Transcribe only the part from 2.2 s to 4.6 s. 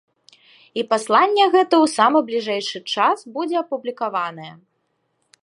бліжэйшы час будзе апублікаванае.